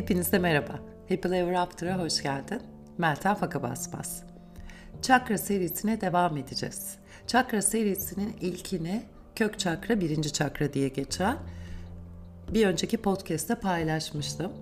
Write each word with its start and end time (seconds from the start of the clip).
Hepinize 0.00 0.38
merhaba. 0.38 0.72
Happy 1.08 1.36
Ever 1.36 1.54
After'a 1.54 1.98
hoş 1.98 2.22
geldin. 2.22 2.62
Meltem 2.98 3.34
Faka 3.34 3.62
Basmaz. 3.62 4.22
Çakra 5.02 5.38
serisine 5.38 6.00
devam 6.00 6.36
edeceğiz. 6.36 6.96
Çakra 7.26 7.62
serisinin 7.62 8.36
ilkini 8.40 9.02
kök 9.36 9.58
çakra 9.58 10.00
birinci 10.00 10.32
çakra 10.32 10.72
diye 10.72 10.88
geçen 10.88 11.36
bir 12.54 12.66
önceki 12.66 12.96
podcast'te 12.96 13.54
paylaşmıştım. 13.54 14.52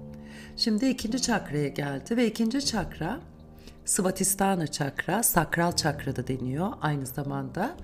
Şimdi 0.57 0.87
ikinci 0.87 1.23
çakraya 1.23 1.69
geldi 1.69 2.17
ve 2.17 2.27
ikinci 2.27 2.65
çakra 2.65 3.21
Svatisthana 3.85 4.67
çakra, 4.67 5.23
sakral 5.23 5.73
çakra 5.73 6.17
da 6.17 6.29
deniyor 6.29 6.73
aynı 6.81 7.07
zamanda. 7.07 7.77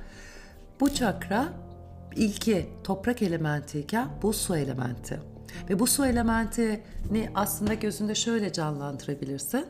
Bu 0.80 0.94
çakra 0.94 1.48
ilki 2.16 2.66
toprak 2.84 3.22
elementiyken 3.22 4.08
bu 4.22 4.32
su 4.32 4.56
elementi. 4.56 5.33
Ve 5.70 5.78
bu 5.78 5.86
su 5.86 6.06
elementini 6.06 7.30
aslında 7.34 7.74
gözünde 7.74 8.14
şöyle 8.14 8.52
canlandırabilirsin. 8.52 9.66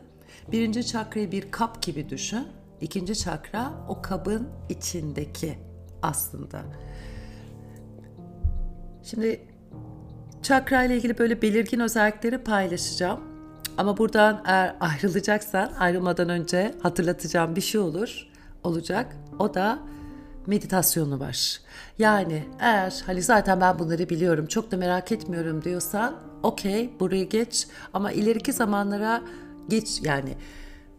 Birinci 0.51 0.85
çakrayı 0.85 1.31
bir 1.31 1.51
kap 1.51 1.81
gibi 1.81 2.09
düşün. 2.09 2.47
İkinci 2.81 3.15
çakra 3.15 3.73
o 3.87 4.01
kabın 4.01 4.47
içindeki 4.69 5.57
aslında. 6.01 6.61
Şimdi 9.03 9.41
çakra 10.43 10.83
ile 10.83 10.97
ilgili 10.97 11.17
böyle 11.17 11.41
belirgin 11.41 11.79
özellikleri 11.79 12.37
paylaşacağım. 12.37 13.19
Ama 13.77 13.97
buradan 13.97 14.43
eğer 14.45 14.75
ayrılacaksan 14.79 15.73
ayrılmadan 15.79 16.29
önce 16.29 16.75
hatırlatacağım 16.83 17.55
bir 17.55 17.61
şey 17.61 17.81
olur. 17.81 18.27
Olacak. 18.63 19.15
O 19.39 19.53
da 19.53 19.79
meditasyonu 20.47 21.19
var. 21.19 21.59
Yani 21.99 22.43
eğer 22.59 23.03
hani 23.05 23.21
zaten 23.21 23.61
ben 23.61 23.79
bunları 23.79 24.09
biliyorum 24.09 24.45
çok 24.45 24.71
da 24.71 24.77
merak 24.77 25.11
etmiyorum 25.11 25.63
diyorsan 25.63 26.15
okey 26.43 26.99
burayı 26.99 27.29
geç 27.29 27.67
ama 27.93 28.11
ileriki 28.11 28.53
zamanlara 28.53 29.21
geç 29.69 29.99
yani 30.03 30.37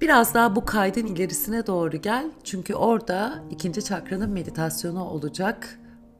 biraz 0.00 0.34
daha 0.34 0.56
bu 0.56 0.64
kaydın 0.64 1.06
ilerisine 1.06 1.67
doğru 1.67 1.97
gel. 1.97 2.30
Çünkü 2.44 2.74
orada 2.74 3.42
ikinci 3.50 3.84
çakranın 3.84 4.30
meditasyonu 4.30 5.05
olacak. 5.05 5.78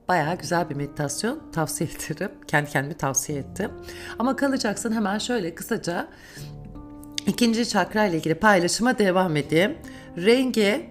Bayağı 0.09 0.39
güzel 0.39 0.71
bir 0.71 0.75
meditasyon 0.75 1.43
tavsiye 1.53 1.91
ederim. 2.11 2.31
Kendi 2.47 2.71
kendime 2.71 2.97
tavsiye 2.97 3.39
ettim. 3.39 3.71
Ama 4.19 4.37
kalacaksın 4.37 4.93
hemen 4.93 5.19
şöyle 5.19 5.55
kısaca 5.55 6.09
ikinci 7.27 7.69
çakra 7.69 8.05
ile 8.05 8.17
ilgili 8.17 8.35
paylaşıma 8.35 8.99
devam 8.99 9.37
edeyim. 9.37 9.79
Rengi, 10.17 10.91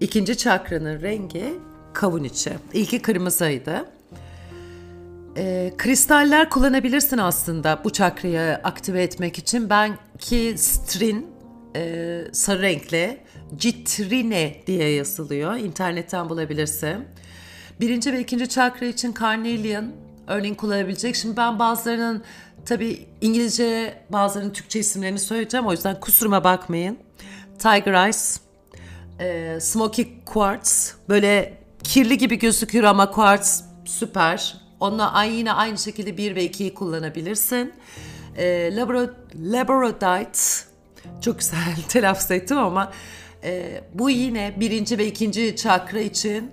ikinci 0.00 0.36
çakranın 0.36 1.00
rengi 1.00 1.54
kavun 1.98 2.24
içi. 2.24 2.52
İlki 2.72 3.02
kırmızıydı. 3.02 3.84
E, 5.36 5.72
kristaller 5.78 6.50
kullanabilirsin 6.50 7.18
aslında 7.18 7.80
bu 7.84 7.90
çakrayı 7.90 8.40
aktive 8.54 9.02
etmek 9.02 9.38
için. 9.38 9.70
Ben 9.70 9.98
ki 10.18 10.54
strin 10.56 11.26
e, 11.76 12.20
sarı 12.32 12.62
renkli 12.62 13.18
citrine 13.56 14.62
diye 14.66 14.88
yazılıyor. 14.88 15.56
İnternetten 15.56 16.28
bulabilirsin. 16.28 17.04
Birinci 17.80 18.12
ve 18.12 18.20
ikinci 18.20 18.48
çakra 18.48 18.86
için 18.86 19.14
carnelian 19.20 19.92
örneğin 20.26 20.54
kullanabilecek. 20.54 21.16
Şimdi 21.16 21.36
ben 21.36 21.58
bazılarının 21.58 22.22
tabi 22.66 23.06
İngilizce 23.20 23.98
bazılarının 24.10 24.52
Türkçe 24.52 24.80
isimlerini 24.80 25.18
söyleyeceğim. 25.18 25.66
O 25.66 25.72
yüzden 25.72 26.00
kusuruma 26.00 26.44
bakmayın. 26.44 26.98
Tiger 27.58 28.04
Eyes, 28.04 28.40
e, 29.20 29.58
Smoky 29.60 30.08
Quartz 30.24 30.94
böyle 31.08 31.57
kirli 31.84 32.18
gibi 32.18 32.38
gözüküyor 32.38 32.84
ama 32.84 33.10
quartz 33.10 33.64
süper. 33.84 34.56
Onunla 34.80 35.24
yine 35.24 35.52
aynı 35.52 35.78
şekilde 35.78 36.16
1 36.16 36.36
ve 36.36 36.46
2'yi 36.46 36.74
kullanabilirsin. 36.74 37.72
E, 38.36 38.76
labro, 38.76 39.06
Laborodite 39.34 40.28
çok 41.20 41.38
güzel 41.38 41.76
telaffuz 41.88 42.30
ettim 42.30 42.58
ama 42.58 42.92
e, 43.44 43.80
bu 43.94 44.10
yine 44.10 44.54
birinci 44.60 44.98
ve 44.98 45.06
ikinci 45.06 45.56
çakra 45.56 46.00
için 46.00 46.50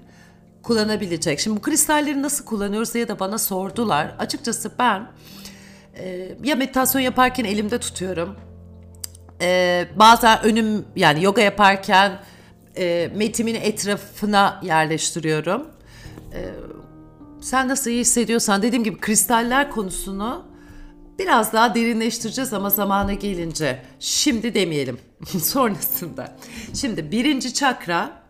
kullanabilecek. 0.64 1.40
Şimdi 1.40 1.58
bu 1.58 1.62
kristalleri 1.62 2.22
nasıl 2.22 2.46
kullanıyoruz 2.46 2.94
diye 2.94 3.08
de 3.08 3.20
bana 3.20 3.38
sordular. 3.38 4.16
Açıkçası 4.20 4.72
ben 4.80 5.08
e, 5.98 6.36
ya 6.44 6.56
meditasyon 6.56 7.02
yaparken 7.02 7.46
elimde 7.46 7.80
tutuyorum. 7.80 8.36
E, 9.42 9.88
bazen 9.96 10.44
önüm 10.44 10.86
yani 10.96 11.24
yoga 11.24 11.42
yaparken 11.42 12.20
e, 12.78 13.12
metimin 13.16 13.56
etrafına 13.56 14.62
yerleştiriyorum. 14.64 15.68
E, 16.34 16.40
sen 17.42 17.68
nasıl 17.68 17.92
iyi 17.92 18.00
hissediyorsan 18.00 18.62
dediğim 18.62 18.84
gibi 18.84 18.98
kristaller 18.98 19.72
konusunu 19.72 20.46
biraz 21.20 21.54
daha 21.54 21.76
derinleştireceğiz 21.76 22.54
ama 22.54 22.70
zamanı 22.70 23.14
gelince. 23.14 23.82
Şimdi 24.00 24.54
demeyelim 24.54 24.98
sonrasında. 25.40 26.38
Şimdi 26.74 27.12
birinci 27.12 27.54
çakra 27.54 28.22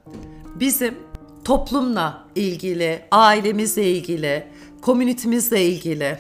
bizim 0.56 0.96
toplumla 1.44 2.26
ilgili, 2.36 3.02
ailemizle 3.12 3.92
ilgili, 3.92 4.48
komünitemizle 4.82 5.66
ilgili. 5.66 6.18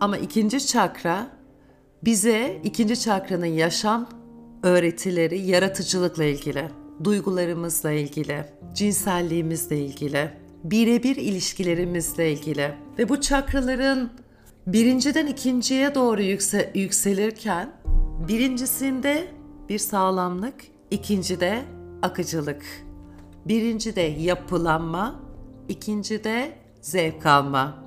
Ama 0.00 0.16
ikinci 0.16 0.66
çakra 0.66 1.26
bize 2.04 2.60
ikinci 2.64 3.00
çakranın 3.00 3.46
yaşam 3.46 4.08
öğretileri 4.62 5.40
yaratıcılıkla 5.40 6.24
ilgili 6.24 6.81
duygularımızla 7.04 7.92
ilgili, 7.92 8.44
cinselliğimizle 8.74 9.78
ilgili, 9.78 10.30
birebir 10.64 11.16
ilişkilerimizle 11.16 12.32
ilgili 12.32 12.74
ve 12.98 13.08
bu 13.08 13.20
çakraların 13.20 14.10
birinciden 14.66 15.26
ikinciye 15.26 15.94
doğru 15.94 16.22
yükse, 16.22 16.72
yükselirken 16.74 17.72
birincisinde 18.28 19.28
bir 19.68 19.78
sağlamlık, 19.78 20.54
ikincide 20.90 21.62
akıcılık. 22.02 22.64
Birincide 23.46 24.00
yapılanma, 24.00 25.20
ikincide 25.68 26.52
zevk 26.80 27.26
alma. 27.26 27.84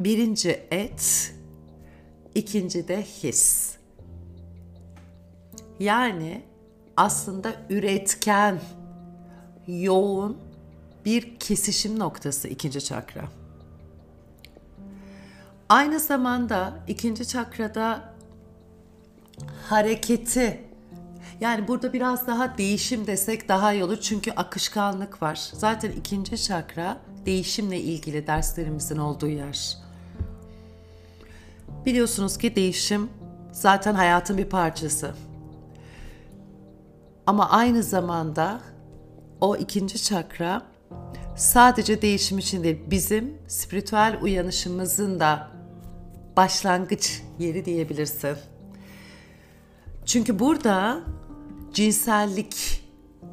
Birinci 0.00 0.50
et, 0.70 1.34
ikincide 2.34 3.02
his. 3.02 3.74
Yani 5.80 6.42
aslında 6.98 7.52
üretken, 7.70 8.60
yoğun 9.66 10.38
bir 11.04 11.38
kesişim 11.38 11.98
noktası 11.98 12.48
ikinci 12.48 12.84
çakra. 12.84 13.24
Aynı 15.68 16.00
zamanda 16.00 16.72
ikinci 16.88 17.28
çakrada 17.28 18.14
hareketi 19.68 20.64
yani 21.40 21.68
burada 21.68 21.92
biraz 21.92 22.26
daha 22.26 22.58
değişim 22.58 23.06
desek 23.06 23.48
daha 23.48 23.72
iyi 23.72 23.84
olur 23.84 23.98
çünkü 24.00 24.30
akışkanlık 24.32 25.22
var. 25.22 25.50
Zaten 25.52 25.90
ikinci 25.90 26.42
çakra 26.42 26.98
değişimle 27.26 27.80
ilgili 27.80 28.26
derslerimizin 28.26 28.98
olduğu 28.98 29.28
yer. 29.28 29.78
Biliyorsunuz 31.86 32.38
ki 32.38 32.56
değişim 32.56 33.10
zaten 33.52 33.94
hayatın 33.94 34.38
bir 34.38 34.48
parçası. 34.48 35.27
Ama 37.28 37.50
aynı 37.50 37.82
zamanda 37.82 38.60
o 39.40 39.56
ikinci 39.56 40.02
çakra 40.02 40.62
sadece 41.36 42.02
değişim 42.02 42.38
için 42.38 42.64
değil, 42.64 42.78
bizim 42.90 43.38
spiritüel 43.48 44.18
uyanışımızın 44.22 45.20
da 45.20 45.50
başlangıç 46.36 47.22
yeri 47.38 47.64
diyebilirsin. 47.64 48.36
Çünkü 50.06 50.38
burada 50.38 51.00
cinsellik, 51.72 52.84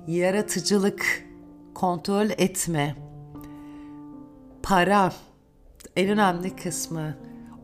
yaratıcılık, 0.07 1.25
kontrol 1.73 2.29
etme, 2.29 2.95
para 4.63 5.11
en 5.95 6.09
önemli 6.09 6.55
kısmı 6.55 7.17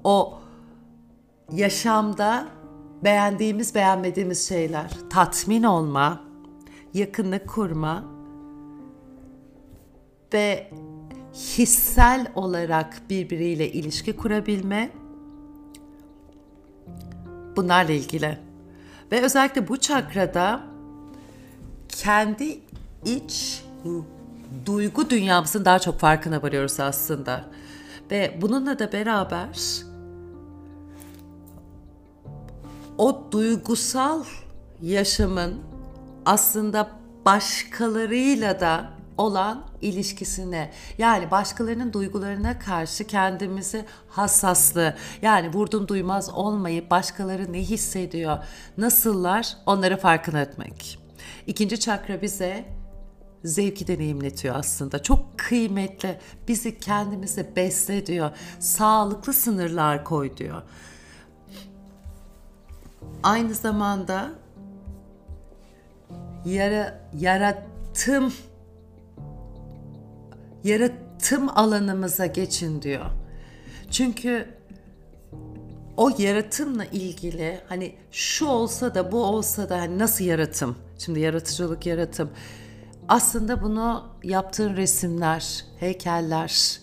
o 0.03 0.39
yaşamda 1.51 2.47
beğendiğimiz 3.03 3.75
beğenmediğimiz 3.75 4.47
şeyler, 4.47 4.91
tatmin 5.09 5.63
olma, 5.63 6.30
yakınlık 6.93 7.49
kurma 7.49 8.03
ve 10.33 10.71
hissel 11.33 12.27
olarak 12.35 13.01
birbiriyle 13.09 13.71
ilişki 13.71 14.15
kurabilme 14.15 14.91
bunlarla 17.55 17.91
ilgili. 17.91 18.37
Ve 19.11 19.21
özellikle 19.21 19.67
bu 19.67 19.77
çakrada 19.77 20.61
kendi 21.89 22.59
iç 23.05 23.63
duygu 24.65 25.09
dünyamızın 25.09 25.65
daha 25.65 25.79
çok 25.79 25.99
farkına 25.99 26.41
varıyoruz 26.41 26.79
aslında. 26.79 27.45
Ve 28.11 28.37
bununla 28.41 28.79
da 28.79 28.91
beraber 28.91 29.59
o 32.97 33.21
duygusal 33.31 34.23
yaşamın 34.81 35.70
aslında 36.25 36.89
başkalarıyla 37.25 38.59
da 38.59 38.89
olan 39.17 39.63
ilişkisine 39.81 40.71
yani 40.97 41.31
başkalarının 41.31 41.93
duygularına 41.93 42.59
karşı 42.59 43.07
kendimizi 43.07 43.85
hassaslı 44.09 44.95
yani 45.21 45.53
vurdum 45.53 45.87
duymaz 45.87 46.29
olmayıp 46.29 46.91
başkaları 46.91 47.53
ne 47.53 47.59
hissediyor 47.59 48.37
nasıllar 48.77 49.57
onları 49.65 49.97
farkına 49.97 50.41
etmek. 50.41 50.99
İkinci 51.47 51.79
çakra 51.79 52.21
bize 52.21 52.65
zevki 53.43 53.87
deneyimletiyor 53.87 54.55
aslında. 54.55 55.03
Çok 55.03 55.39
kıymetli. 55.39 56.19
Bizi 56.47 56.79
kendimize 56.79 57.55
besle 57.55 58.05
diyor. 58.05 58.31
Sağlıklı 58.59 59.33
sınırlar 59.33 60.03
koy 60.03 60.37
diyor. 60.37 60.61
Aynı 63.23 63.53
zamanda 63.53 64.31
yara, 66.45 66.99
yaratım 67.19 68.33
yaratım 70.63 71.49
alanımıza 71.55 72.25
geçin 72.25 72.81
diyor. 72.81 73.05
Çünkü 73.91 74.47
o 75.97 76.11
yaratımla 76.17 76.85
ilgili 76.85 77.59
hani 77.69 77.95
şu 78.11 78.45
olsa 78.45 78.95
da 78.95 79.11
bu 79.11 79.23
olsa 79.23 79.69
da 79.69 79.79
hani 79.79 79.99
nasıl 79.99 80.25
yaratım? 80.25 80.75
Şimdi 80.97 81.19
yaratıcılık 81.19 81.85
yaratım. 81.85 82.29
Aslında 83.07 83.63
bunu 83.63 84.09
yaptığın 84.23 84.77
resimler, 84.77 85.65
heykeller, 85.79 86.79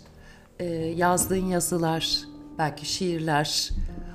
e, 0.58 0.64
yazdığın 0.74 1.46
yazılar, 1.46 2.18
belki 2.58 2.86
şiirler, 2.86 3.70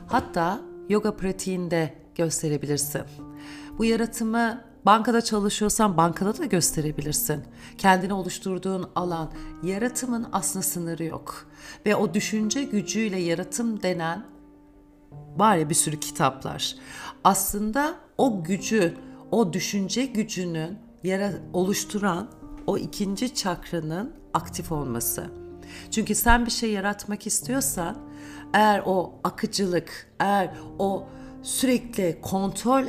hatta 0.07 0.61
yoga 0.89 1.15
pratiğinde 1.15 1.93
gösterebilirsin. 2.15 3.01
Bu 3.77 3.85
yaratımı 3.85 4.61
bankada 4.85 5.21
çalışıyorsan 5.21 5.97
bankada 5.97 6.37
da 6.37 6.45
gösterebilirsin. 6.45 7.43
Kendini 7.77 8.13
oluşturduğun 8.13 8.89
alan, 8.95 9.31
yaratımın 9.63 10.27
aslında 10.31 10.63
sınırı 10.63 11.03
yok. 11.03 11.47
Ve 11.85 11.95
o 11.95 12.13
düşünce 12.13 12.63
gücüyle 12.63 13.19
yaratım 13.19 13.83
denen 13.83 14.25
var 15.37 15.55
ya 15.55 15.69
bir 15.69 15.75
sürü 15.75 15.99
kitaplar. 15.99 16.75
Aslında 17.23 17.95
o 18.17 18.43
gücü, 18.43 18.97
o 19.31 19.53
düşünce 19.53 20.05
gücünün 20.05 20.79
yara 21.03 21.31
oluşturan 21.53 22.29
o 22.67 22.77
ikinci 22.77 23.35
çakranın 23.35 24.13
aktif 24.33 24.71
olması. 24.71 25.29
Çünkü 25.91 26.15
sen 26.15 26.45
bir 26.45 26.51
şey 26.51 26.71
yaratmak 26.71 27.27
istiyorsan 27.27 27.97
eğer 28.53 28.83
o 28.85 29.13
akıcılık, 29.23 30.13
eğer 30.19 30.49
o 30.79 31.07
sürekli 31.43 32.19
kontrol 32.21 32.83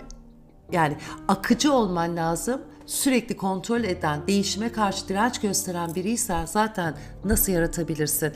yani 0.75 0.97
akıcı 1.29 1.73
olman 1.73 2.17
lazım. 2.17 2.63
Sürekli 2.87 3.37
kontrol 3.37 3.85
eden, 3.85 4.27
değişime 4.27 4.73
karşı 4.73 5.09
direnç 5.09 5.41
gösteren 5.41 5.95
biriysen 5.95 6.47
zaten 6.47 6.95
nasıl 7.25 7.53
yaratabilirsin? 7.53 8.33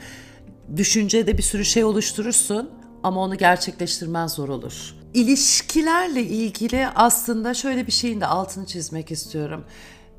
Düşüncede 0.76 1.38
bir 1.38 1.43
sürü 1.43 1.64
şey 1.64 1.85
oluşturursun 1.85 2.70
ama 3.02 3.20
onu 3.20 3.38
gerçekleştirmen 3.38 4.26
zor 4.26 4.49
olur. 4.49 4.94
İlişkilerle 5.14 6.23
ilgili 6.23 6.87
aslında 6.94 7.55
şöyle 7.55 7.87
bir 7.87 7.93
şeyin 7.93 8.20
de 8.20 8.26
altını 8.26 8.67
çizmek 8.67 9.11
istiyorum. 9.11 9.64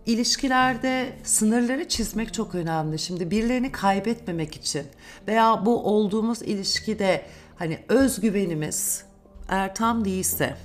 İlişkilerde 0.06 1.13
sınırları 1.24 1.88
çizmek 1.88 2.33
çok 2.33 2.56
önemli. 2.56 3.00
Şimdi 3.00 3.31
birilerini 3.31 3.72
kaybetmemek 3.72 4.56
için 4.56 4.83
veya 5.27 5.65
bu 5.65 5.83
olduğumuz 5.83 6.42
ilişkide 6.42 7.25
hani 7.56 7.80
özgüvenimiz 7.89 9.04
eğer 9.50 9.75
tam 9.75 10.06
değilse 10.06 10.56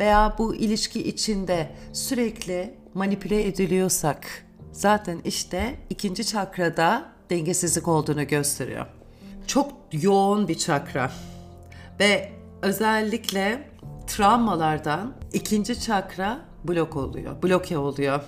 veya 0.00 0.34
bu 0.38 0.54
ilişki 0.54 1.08
içinde 1.08 1.70
sürekli 1.92 2.74
manipüle 2.94 3.46
ediliyorsak 3.46 4.26
zaten 4.72 5.18
işte 5.24 5.74
ikinci 5.90 6.26
çakrada 6.26 7.04
dengesizlik 7.30 7.88
olduğunu 7.88 8.26
gösteriyor. 8.26 8.86
Çok 9.46 9.72
yoğun 9.92 10.48
bir 10.48 10.58
çakra 10.58 11.10
ve 12.00 12.32
özellikle 12.62 13.68
travmalardan 14.06 15.14
ikinci 15.32 15.80
çakra 15.80 16.40
blok 16.64 16.96
oluyor, 16.96 17.42
bloke 17.42 17.78
oluyor. 17.78 18.20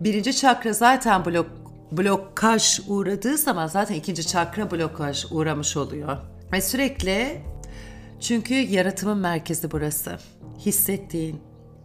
Birinci 0.00 0.36
çakra 0.36 0.72
zaten 0.72 1.24
blok 1.24 1.46
blokaj 1.92 2.80
uğradığı 2.88 3.38
zaman 3.38 3.66
zaten 3.66 3.94
ikinci 3.94 4.26
çakra 4.26 4.70
blokaj 4.70 5.24
uğramış 5.30 5.76
oluyor. 5.76 6.16
Ve 6.52 6.60
sürekli 6.60 7.42
çünkü 8.20 8.54
yaratımın 8.54 9.18
merkezi 9.18 9.70
burası. 9.70 10.18
Hissettiğin, 10.66 11.40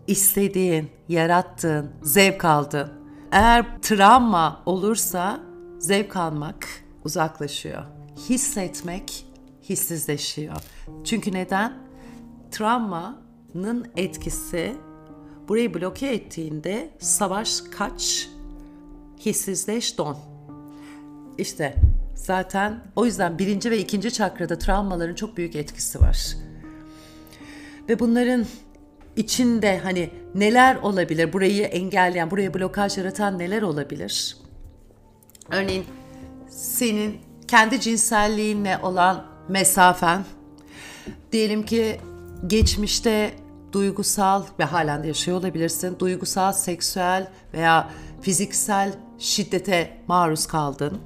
istediğin, 0.08 0.90
yarattığın, 1.10 1.92
zevk 2.02 2.46
aldın. 2.46 2.90
Eğer 3.32 3.82
travma 3.82 4.64
olursa 4.66 5.40
zevk 5.80 6.16
almak 6.16 6.68
uzaklaşıyor. 7.06 7.84
Hissetmek 8.30 9.26
hissizleşiyor. 9.70 10.56
Çünkü 11.04 11.34
neden? 11.34 11.74
Travmanın 12.52 13.92
etkisi 13.98 14.74
burayı 15.48 15.74
bloke 15.74 16.08
ettiğinde 16.08 16.90
savaş 17.00 17.62
kaç, 17.62 18.30
hissizleş 19.20 19.98
don. 19.98 20.18
İşte 21.38 21.76
zaten 22.16 22.84
o 22.96 23.06
yüzden 23.06 23.40
birinci 23.40 23.72
ve 23.72 23.78
ikinci 23.78 24.14
çakrada 24.14 24.58
travmaların 24.58 25.16
çok 25.16 25.38
büyük 25.38 25.56
etkisi 25.56 26.02
var. 26.02 26.36
Ve 27.90 28.00
bunların 28.00 28.46
içinde 29.16 29.78
hani 29.78 30.10
neler 30.36 30.76
olabilir? 30.76 31.34
Burayı 31.34 31.64
engelleyen, 31.64 32.32
buraya 32.32 32.54
blokaj 32.54 32.98
yaratan 32.98 33.40
neler 33.40 33.62
olabilir? 33.62 34.38
Örneğin 35.52 35.86
senin 36.50 37.18
kendi 37.48 37.82
cinselliğinle 37.82 38.78
olan 38.78 39.26
mesafen, 39.50 40.26
diyelim 41.32 41.66
ki 41.66 42.02
geçmişte 42.48 43.32
duygusal 43.72 44.44
ve 44.60 44.64
halen 44.64 45.04
de 45.04 45.08
yaşıyor 45.08 45.38
olabilirsin. 45.38 46.00
Duygusal, 46.00 46.54
seksüel 46.54 47.28
veya 47.54 47.90
fiziksel 48.22 48.94
şiddete 49.20 49.98
maruz 50.08 50.48
kaldın. 50.48 51.02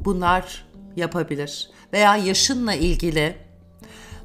Bunlar 0.00 0.68
yapabilir. 0.96 1.70
Veya 1.92 2.16
yaşınla 2.16 2.74
ilgili 2.74 3.36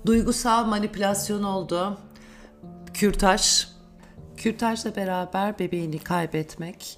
duygusal 0.05 0.65
manipülasyon 0.65 1.43
oldu. 1.43 1.97
Kürtaj. 2.93 3.67
Kürtajla 4.37 4.95
beraber 4.95 5.59
bebeğini 5.59 5.99
kaybetmek. 5.99 6.97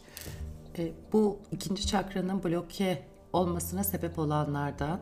E, 0.78 0.92
bu 1.14 1.40
ikinci 1.52 1.88
çakranın 1.88 2.44
bloke 2.44 3.06
olmasına 3.34 3.84
sebep 3.84 4.20
olanlardan. 4.20 5.00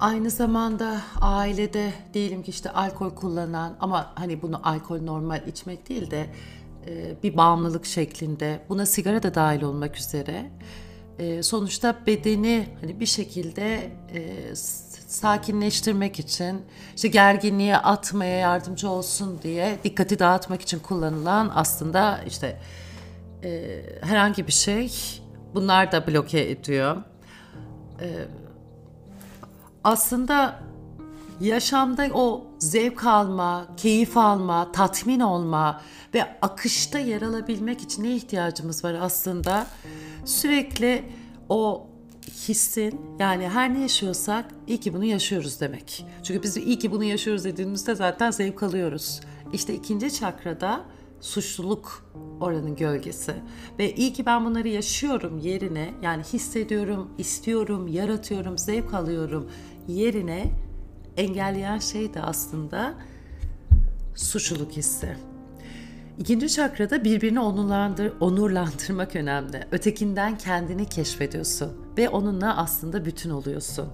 Aynı 0.00 0.30
zamanda 0.30 1.00
ailede 1.20 1.92
diyelim 2.14 2.42
ki 2.42 2.50
işte 2.50 2.70
alkol 2.70 3.10
kullanan 3.10 3.76
ama 3.80 4.12
hani 4.14 4.42
bunu 4.42 4.68
alkol 4.68 5.00
normal 5.00 5.46
içmek 5.46 5.88
değil 5.88 6.10
de 6.10 6.26
e, 6.86 7.22
bir 7.22 7.36
bağımlılık 7.36 7.86
şeklinde 7.86 8.60
buna 8.68 8.86
sigara 8.86 9.22
da 9.22 9.34
dahil 9.34 9.62
olmak 9.62 9.96
üzere 9.96 10.50
e, 11.18 11.42
sonuçta 11.42 11.96
bedeni 12.06 12.68
hani 12.80 13.00
bir 13.00 13.06
şekilde 13.06 13.92
e, 14.14 14.54
sakinleştirmek 15.06 16.18
için 16.18 16.62
işte 16.96 17.08
gerginliği 17.08 17.76
atmaya 17.76 18.38
yardımcı 18.38 18.88
olsun 18.88 19.38
diye 19.42 19.78
dikkati 19.84 20.18
dağıtmak 20.18 20.62
için 20.62 20.78
kullanılan 20.78 21.52
aslında 21.54 22.20
işte 22.26 22.60
herhangi 24.00 24.46
bir 24.46 24.52
şey 24.52 24.92
bunlar 25.54 25.92
da 25.92 26.06
bloke 26.06 26.50
ediyor. 26.50 26.96
aslında 29.84 30.60
yaşamda 31.40 32.08
o 32.14 32.46
zevk 32.58 33.04
alma, 33.04 33.66
keyif 33.76 34.16
alma, 34.16 34.72
tatmin 34.72 35.20
olma 35.20 35.80
ve 36.14 36.38
akışta 36.42 36.98
yer 36.98 37.22
alabilmek 37.22 37.80
için 37.82 38.04
ne 38.04 38.16
ihtiyacımız 38.16 38.84
var 38.84 38.94
aslında? 39.00 39.66
Sürekli 40.24 41.04
o 41.48 41.86
hissin 42.36 43.00
yani 43.18 43.48
her 43.48 43.74
ne 43.74 43.80
yaşıyorsak 43.80 44.44
iyi 44.66 44.80
ki 44.80 44.94
bunu 44.94 45.04
yaşıyoruz 45.04 45.60
demek. 45.60 46.06
Çünkü 46.22 46.42
biz 46.42 46.56
iyi 46.56 46.78
ki 46.78 46.90
bunu 46.90 47.04
yaşıyoruz 47.04 47.44
dediğimizde 47.44 47.94
zaten 47.94 48.30
zevk 48.30 48.62
alıyoruz. 48.62 49.20
İşte 49.52 49.74
ikinci 49.74 50.14
çakrada 50.14 50.84
suçluluk 51.20 52.12
oranın 52.40 52.76
gölgesi. 52.76 53.34
Ve 53.78 53.94
iyi 53.94 54.12
ki 54.12 54.26
ben 54.26 54.44
bunları 54.44 54.68
yaşıyorum 54.68 55.38
yerine 55.38 55.94
yani 56.02 56.22
hissediyorum, 56.22 57.10
istiyorum, 57.18 57.88
yaratıyorum, 57.88 58.58
zevk 58.58 58.94
alıyorum 58.94 59.50
yerine 59.88 60.50
engelleyen 61.16 61.78
şey 61.78 62.14
de 62.14 62.22
aslında 62.22 62.94
suçluluk 64.14 64.72
hissi. 64.72 65.16
İkinci 66.18 66.48
çakrada 66.48 67.04
birbirini 67.04 67.40
onurlandır, 67.40 68.12
onurlandırmak 68.20 69.16
önemli. 69.16 69.66
Ötekinden 69.72 70.38
kendini 70.38 70.88
keşfediyorsun 70.88 71.85
ve 71.98 72.08
onunla 72.08 72.56
aslında 72.56 73.04
bütün 73.04 73.30
oluyorsun. 73.30 73.88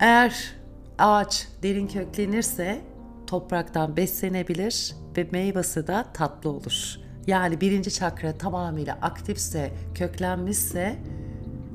Eğer 0.00 0.52
ağaç 0.98 1.48
derin 1.62 1.86
köklenirse 1.86 2.80
topraktan 3.26 3.96
beslenebilir 3.96 4.94
ve 5.16 5.28
meyvesi 5.32 5.86
de 5.86 6.04
tatlı 6.14 6.50
olur. 6.50 6.96
yani 7.26 7.60
birinci 7.60 7.92
çakra 7.92 8.38
tamamıyla 8.38 8.98
aktifse, 9.02 9.72
köklenmişse 9.94 10.96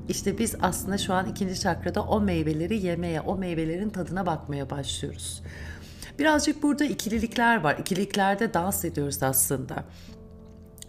işte 0.10 0.38
biz 0.38 0.56
aslında 0.62 0.98
şu 0.98 1.14
an 1.14 1.26
ikinci 1.30 1.60
çakrada 1.60 2.04
o 2.04 2.22
meyveleri 2.22 2.86
yemeye, 2.86 3.22
o 3.22 3.38
meyvelerin 3.38 3.90
tadına 3.90 4.26
bakmaya 4.26 4.70
başlıyoruz. 4.70 5.42
Birazcık 6.20 6.64
burada 6.64 6.86
ikililikler 6.86 7.62
var. 7.62 7.78
İkililiklerde 7.78 8.54
dans 8.54 8.86
ediyoruz 8.86 9.24
aslında. 9.24 9.84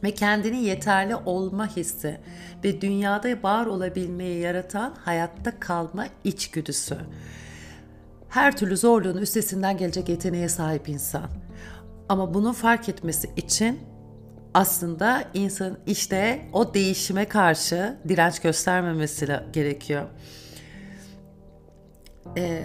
Ve 0.03 0.11
kendini 0.11 0.65
yeterli 0.65 1.17
olma 1.17 1.77
hissi 1.77 2.21
ve 2.65 2.81
dünyada 2.81 3.43
var 3.43 3.67
olabilmeyi 3.67 4.41
yaratan 4.41 4.95
hayatta 5.05 5.61
kalma 5.61 6.07
içgüdüsü. 6.25 6.97
Her 8.29 8.57
türlü 8.57 8.77
zorluğun 8.77 9.17
üstesinden 9.17 9.77
gelecek 9.77 10.09
yeteneğe 10.09 10.49
sahip 10.49 10.89
insan. 10.89 11.27
Ama 12.09 12.35
bunu 12.35 12.53
fark 12.53 12.89
etmesi 12.89 13.31
için 13.37 13.81
aslında 14.55 15.25
insan 15.35 15.79
işte 15.87 16.49
o 16.53 16.75
değişime 16.75 17.25
karşı 17.25 17.99
direnç 18.09 18.41
göstermemesi 18.41 19.41
gerekiyor. 19.53 20.07
Ee, 22.37 22.65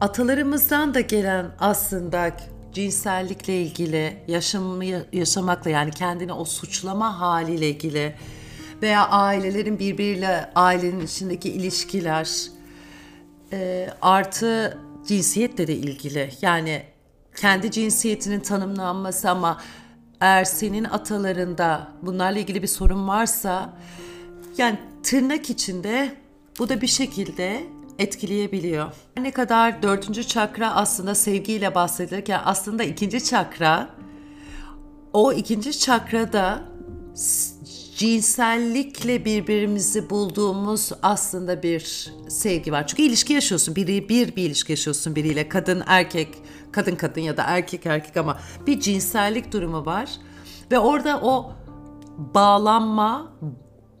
atalarımızdan 0.00 0.94
da 0.94 1.00
gelen 1.00 1.46
aslında 1.58 2.30
cinsellikle 2.72 3.62
ilgili, 3.62 4.16
yaşamı 4.28 4.84
yaşamakla 5.12 5.70
yani 5.70 5.90
kendini 5.90 6.32
o 6.32 6.44
suçlama 6.44 7.20
haliyle 7.20 7.68
ilgili 7.70 8.14
veya 8.82 9.08
ailelerin 9.08 9.78
birbiriyle 9.78 10.50
ailenin 10.54 11.00
içindeki 11.00 11.50
ilişkiler 11.50 12.46
e, 13.52 13.88
artı 14.02 14.78
cinsiyetle 15.06 15.66
de 15.66 15.74
ilgili. 15.76 16.30
Yani 16.42 16.82
kendi 17.36 17.70
cinsiyetinin 17.70 18.40
tanımlanması 18.40 19.30
ama 19.30 19.60
eğer 20.20 20.44
senin 20.44 20.84
atalarında 20.84 21.88
bunlarla 22.02 22.38
ilgili 22.38 22.62
bir 22.62 22.68
sorun 22.68 23.08
varsa 23.08 23.76
yani 24.58 24.78
tırnak 25.02 25.50
içinde 25.50 26.16
bu 26.58 26.68
da 26.68 26.80
bir 26.80 26.86
şekilde 26.86 27.66
etkileyebiliyor. 28.00 28.92
Ne 29.20 29.30
kadar 29.30 29.82
dördüncü 29.82 30.24
çakra 30.24 30.74
aslında 30.74 31.14
sevgiyle 31.14 31.74
bahsedilirken 31.74 32.40
aslında 32.44 32.82
ikinci 32.82 33.24
çakra 33.24 33.88
o 35.12 35.32
ikinci 35.32 35.78
çakrada 35.78 36.62
cinsellikle 37.96 39.24
birbirimizi 39.24 40.10
bulduğumuz 40.10 40.90
aslında 41.02 41.62
bir 41.62 42.12
sevgi 42.28 42.72
var. 42.72 42.86
Çünkü 42.86 43.02
ilişki 43.02 43.32
yaşıyorsun. 43.32 43.76
Biri 43.76 44.08
bir 44.08 44.36
bir 44.36 44.42
ilişki 44.42 44.72
yaşıyorsun 44.72 45.16
biriyle. 45.16 45.48
Kadın 45.48 45.82
erkek, 45.86 46.28
kadın 46.72 46.96
kadın 46.96 47.20
ya 47.20 47.36
da 47.36 47.42
erkek 47.46 47.86
erkek 47.86 48.16
ama 48.16 48.38
bir 48.66 48.80
cinsellik 48.80 49.52
durumu 49.52 49.86
var. 49.86 50.10
Ve 50.70 50.78
orada 50.78 51.20
o 51.22 51.52
bağlanma, 52.18 53.32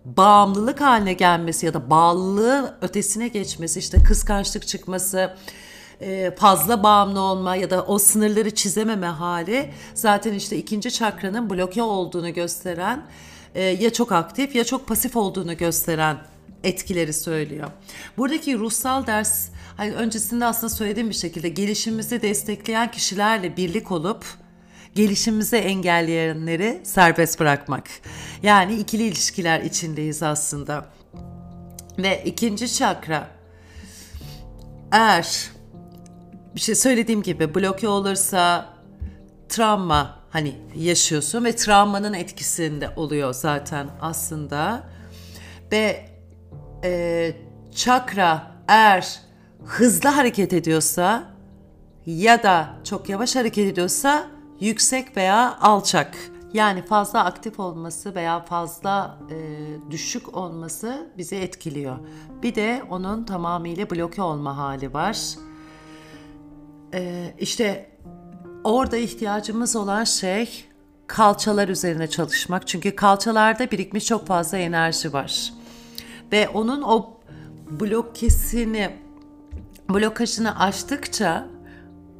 bağımlılık 0.04 0.80
haline 0.80 1.12
gelmesi 1.12 1.66
ya 1.66 1.74
da 1.74 1.90
bağlılığı 1.90 2.78
ötesine 2.80 3.28
geçmesi, 3.28 3.78
işte 3.78 4.02
kıskançlık 4.02 4.66
çıkması, 4.66 5.36
e, 6.00 6.30
fazla 6.36 6.82
bağımlı 6.82 7.20
olma 7.20 7.56
ya 7.56 7.70
da 7.70 7.84
o 7.84 7.98
sınırları 7.98 8.50
çizememe 8.50 9.06
hali 9.06 9.70
zaten 9.94 10.32
işte 10.34 10.56
ikinci 10.56 10.90
çakranın 10.90 11.50
bloke 11.50 11.82
olduğunu 11.82 12.34
gösteren 12.34 13.06
e, 13.54 13.62
ya 13.62 13.92
çok 13.92 14.12
aktif 14.12 14.54
ya 14.54 14.64
çok 14.64 14.86
pasif 14.86 15.16
olduğunu 15.16 15.56
gösteren 15.56 16.18
etkileri 16.64 17.12
söylüyor. 17.12 17.70
Buradaki 18.18 18.58
ruhsal 18.58 19.06
ders 19.06 19.48
hani 19.76 19.92
öncesinde 19.92 20.44
aslında 20.44 20.70
söylediğim 20.70 21.08
bir 21.08 21.14
şekilde 21.14 21.48
gelişimimizi 21.48 22.22
destekleyen 22.22 22.90
kişilerle 22.90 23.56
birlik 23.56 23.92
olup 23.92 24.24
gelişimimizi 24.94 25.56
engelleyenleri 25.56 26.80
serbest 26.84 27.40
bırakmak. 27.40 27.88
Yani 28.42 28.74
ikili 28.74 29.02
ilişkiler 29.02 29.60
içindeyiz 29.60 30.22
aslında. 30.22 30.86
Ve 31.98 32.22
ikinci 32.24 32.74
çakra 32.74 33.28
eğer 34.92 35.50
bir 36.54 36.60
şey 36.60 36.74
söylediğim 36.74 37.22
gibi 37.22 37.54
bloke 37.54 37.88
olursa 37.88 38.74
travma 39.48 40.20
hani 40.30 40.56
yaşıyorsun 40.76 41.44
ve 41.44 41.56
travmanın 41.56 42.12
etkisinde 42.12 42.90
oluyor 42.96 43.34
zaten 43.34 43.88
aslında. 44.00 44.82
Ve 45.72 46.04
e, 46.84 47.32
çakra 47.74 48.52
eğer 48.68 49.20
hızlı 49.64 50.08
hareket 50.08 50.52
ediyorsa 50.52 51.24
ya 52.06 52.42
da 52.42 52.68
çok 52.84 53.08
yavaş 53.08 53.36
hareket 53.36 53.72
ediyorsa 53.72 54.39
yüksek 54.60 55.16
veya 55.16 55.58
alçak. 55.60 56.16
Yani 56.52 56.82
fazla 56.82 57.24
aktif 57.24 57.60
olması 57.60 58.14
veya 58.14 58.40
fazla 58.40 59.18
e, 59.30 59.36
düşük 59.90 60.36
olması 60.36 61.10
bizi 61.18 61.36
etkiliyor. 61.36 61.98
Bir 62.42 62.54
de 62.54 62.82
onun 62.90 63.24
tamamıyla 63.24 63.90
bloke 63.90 64.22
olma 64.22 64.56
hali 64.56 64.94
var. 64.94 65.18
E, 66.94 67.34
işte 67.38 67.90
orada 68.64 68.96
ihtiyacımız 68.96 69.76
olan 69.76 70.04
şey 70.04 70.64
kalçalar 71.06 71.68
üzerine 71.68 72.10
çalışmak. 72.10 72.68
Çünkü 72.68 72.96
kalçalarda 72.96 73.70
birikmiş 73.70 74.06
çok 74.06 74.26
fazla 74.26 74.58
enerji 74.58 75.12
var. 75.12 75.52
Ve 76.32 76.48
onun 76.48 76.82
o 76.82 77.10
blokesini, 77.70 78.90
blokajını 79.88 80.60
açtıkça 80.60 81.46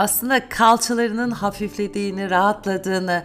aslında 0.01 0.49
kalçalarının 0.49 1.31
hafiflediğini, 1.31 2.31
rahatladığını, 2.31 3.25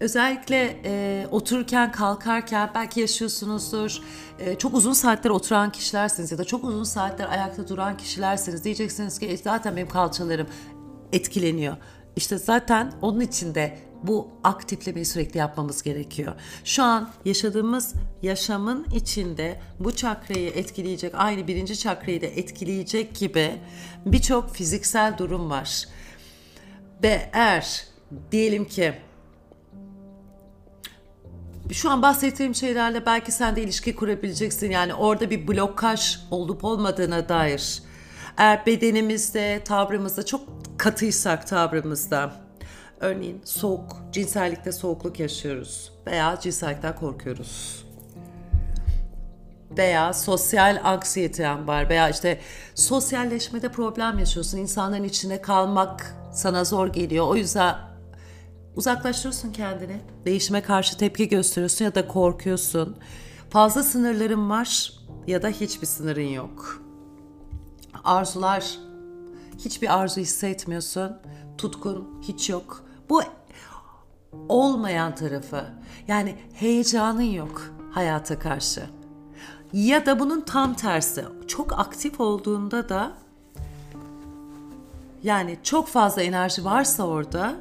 özellikle 0.00 0.80
e, 0.84 1.26
otururken 1.30 1.92
kalkarken 1.92 2.70
belki 2.74 3.00
yaşıyorsunuzdur. 3.00 3.98
E, 4.38 4.58
çok 4.58 4.74
uzun 4.74 4.92
saatler 4.92 5.30
oturan 5.30 5.72
kişilersiniz 5.72 6.32
ya 6.32 6.38
da 6.38 6.44
çok 6.44 6.64
uzun 6.64 6.84
saatler 6.84 7.28
ayakta 7.28 7.68
duran 7.68 7.96
kişilersiniz. 7.96 8.64
Diyeceksiniz 8.64 9.18
ki 9.18 9.26
e, 9.26 9.36
zaten 9.36 9.76
benim 9.76 9.88
kalçalarım 9.88 10.46
etkileniyor. 11.12 11.76
İşte 12.16 12.38
zaten 12.38 12.92
onun 13.02 13.20
için 13.20 13.54
de 13.54 13.78
bu 14.02 14.28
aktiflemeyi 14.44 15.04
sürekli 15.04 15.38
yapmamız 15.38 15.82
gerekiyor. 15.82 16.34
Şu 16.64 16.82
an 16.82 17.10
yaşadığımız 17.24 17.94
yaşamın 18.22 18.86
içinde 18.94 19.60
bu 19.80 19.96
çakrayı 19.96 20.50
etkileyecek, 20.50 21.12
aynı 21.16 21.46
birinci 21.46 21.78
çakrayı 21.78 22.20
da 22.20 22.26
etkileyecek 22.26 23.16
gibi 23.16 23.60
birçok 24.06 24.54
fiziksel 24.54 25.18
durum 25.18 25.50
var. 25.50 25.86
Ve 27.02 27.30
eğer 27.32 27.84
diyelim 28.32 28.64
ki 28.64 28.94
şu 31.72 31.90
an 31.90 32.02
bahsettiğim 32.02 32.54
şeylerle 32.54 33.06
belki 33.06 33.32
sen 33.32 33.56
de 33.56 33.62
ilişki 33.62 33.94
kurabileceksin. 33.96 34.70
Yani 34.70 34.94
orada 34.94 35.30
bir 35.30 35.48
blokaj 35.48 36.18
olup 36.30 36.64
olmadığına 36.64 37.28
dair. 37.28 37.82
Eğer 38.38 38.66
bedenimizde, 38.66 39.64
tavrımızda 39.64 40.26
çok 40.26 40.40
katıysak 40.78 41.46
tavrımızda, 41.46 42.32
örneğin 43.00 43.40
soğuk, 43.44 43.96
cinsellikte 44.12 44.72
soğukluk 44.72 45.20
yaşıyoruz 45.20 45.92
veya 46.06 46.38
cinsellikten 46.40 46.96
korkuyoruz 46.96 47.86
veya 49.78 50.12
sosyal 50.12 50.80
anksiyeten 50.84 51.66
var 51.66 51.88
veya 51.88 52.08
işte 52.08 52.40
sosyalleşmede 52.74 53.68
problem 53.68 54.18
yaşıyorsun. 54.18 54.58
İnsanların 54.58 55.04
içinde 55.04 55.42
kalmak 55.42 56.14
sana 56.36 56.64
zor 56.64 56.86
geliyor. 56.88 57.26
O 57.28 57.36
yüzden 57.36 57.76
uzaklaştırıyorsun 58.76 59.52
kendini. 59.52 60.00
Değişime 60.24 60.62
karşı 60.62 60.96
tepki 60.96 61.28
gösteriyorsun 61.28 61.84
ya 61.84 61.94
da 61.94 62.08
korkuyorsun. 62.08 62.96
Fazla 63.50 63.82
sınırların 63.82 64.50
var 64.50 64.92
ya 65.26 65.42
da 65.42 65.48
hiçbir 65.48 65.86
sınırın 65.86 66.28
yok. 66.28 66.82
Arzular 68.04 68.78
hiçbir 69.58 69.98
arzu 69.98 70.20
hissetmiyorsun. 70.20 71.16
Tutkun 71.58 72.20
hiç 72.22 72.50
yok. 72.50 72.84
Bu 73.08 73.22
olmayan 74.48 75.14
tarafı. 75.14 75.64
Yani 76.08 76.36
heyecanın 76.54 77.22
yok 77.22 77.62
hayata 77.92 78.38
karşı. 78.38 78.82
Ya 79.72 80.06
da 80.06 80.20
bunun 80.20 80.40
tam 80.40 80.74
tersi. 80.74 81.24
Çok 81.46 81.78
aktif 81.78 82.20
olduğunda 82.20 82.88
da 82.88 83.12
yani 85.22 85.58
çok 85.62 85.88
fazla 85.88 86.22
enerji 86.22 86.64
varsa 86.64 87.06
orada 87.06 87.54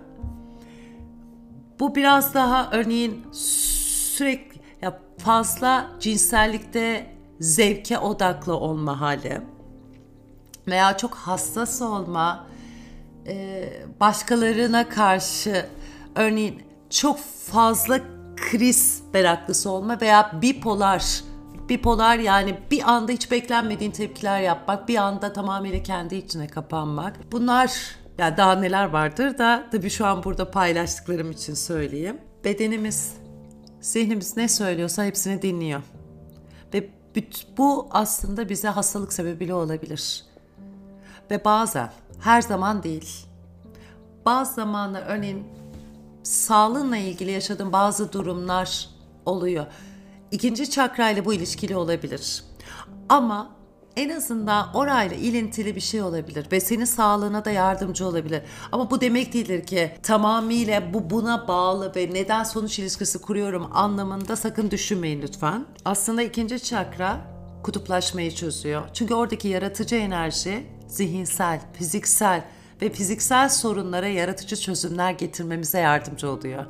bu 1.80 1.96
biraz 1.96 2.34
daha 2.34 2.70
örneğin 2.72 3.26
sürekli 3.32 4.62
ya 4.82 5.00
fazla 5.18 5.92
cinsellikte 6.00 7.16
zevke 7.40 8.00
odaklı 8.00 8.58
olma 8.58 9.02
hali 9.02 9.42
veya 10.68 10.98
çok 10.98 11.16
hassas 11.16 11.82
olma 11.82 12.48
başkalarına 14.00 14.90
karşı 14.90 15.66
örneğin 16.16 16.64
çok 16.90 17.20
fazla 17.52 18.00
kriz 18.36 19.04
meraklısı 19.14 19.72
olma 19.72 20.02
veya 20.02 20.32
bipolar 20.42 21.24
bipolar 21.70 22.18
yani 22.18 22.60
bir 22.72 22.92
anda 22.92 23.12
hiç 23.12 23.32
beklenmediğin 23.32 23.92
tepkiler 23.92 24.42
yapmak, 24.42 24.88
bir 24.88 24.96
anda 24.96 25.34
tamamıyla 25.34 25.84
kendi 25.84 26.16
içine 26.16 26.48
kapanmak. 26.48 27.32
Bunlar 27.32 27.96
ya 28.18 28.38
daha 28.38 28.56
neler 28.56 28.86
vardır 28.86 29.38
da 29.38 29.64
tabii 29.72 29.90
şu 29.90 30.06
an 30.06 30.24
burada 30.24 30.52
paylaştıklarım 30.52 31.32
için 31.32 31.54
söyleyeyim. 31.54 32.18
Bedenimiz 32.44 33.14
zihnimiz 33.82 34.38
ne 34.38 34.48
söylüyorsa 34.48 35.06
hepsini 35.06 35.42
dinliyor. 35.42 35.82
Ve 36.74 36.90
bu 37.58 37.88
aslında 37.92 38.50
bize 38.50 38.68
hastalık 38.68 39.14
sebebiyle 39.14 39.54
olabilir. 39.54 40.24
Ve 41.32 41.46
bazen, 41.46 41.92
her 42.20 42.42
zaman 42.42 42.84
değil. 42.84 43.26
Bazı 44.26 44.54
zamanlar 44.54 45.04
örneğin 45.08 45.48
sağlığınla 46.24 46.98
ilgili 46.98 47.32
yaşadığın 47.32 47.74
bazı 47.74 48.14
durumlar 48.14 48.90
oluyor. 49.26 49.66
İkinci 50.32 50.70
çakrayla 50.70 51.26
bu 51.26 51.34
ilişkili 51.34 51.76
olabilir. 51.76 52.44
Ama 53.10 53.56
en 53.96 54.10
azından 54.10 54.74
orayla 54.74 55.18
ilintili 55.18 55.76
bir 55.76 55.82
şey 55.82 56.02
olabilir 56.02 56.48
ve 56.52 56.60
senin 56.60 56.86
sağlığına 56.86 57.46
da 57.46 57.52
yardımcı 57.52 58.08
olabilir. 58.08 58.42
Ama 58.72 58.92
bu 58.92 59.02
demek 59.02 59.34
değildir 59.34 59.68
ki 59.68 59.92
tamamıyla 60.04 60.94
bu 60.94 61.10
buna 61.10 61.48
bağlı 61.48 61.96
ve 61.96 62.10
neden 62.14 62.44
sonuç 62.44 62.80
ilişkisi 62.80 63.22
kuruyorum 63.22 63.70
anlamında 63.74 64.36
sakın 64.36 64.72
düşünmeyin 64.72 65.22
lütfen. 65.22 65.66
Aslında 65.86 66.22
ikinci 66.22 66.64
çakra 66.64 67.18
kutuplaşmayı 67.64 68.36
çözüyor. 68.36 68.90
Çünkü 68.94 69.14
oradaki 69.14 69.48
yaratıcı 69.48 69.96
enerji 69.96 70.66
zihinsel, 70.88 71.60
fiziksel 71.74 72.44
ve 72.82 72.90
fiziksel 72.90 73.50
sorunlara 73.50 74.08
yaratıcı 74.08 74.56
çözümler 74.56 75.12
getirmemize 75.12 75.80
yardımcı 75.80 76.30
oluyor. 76.30 76.66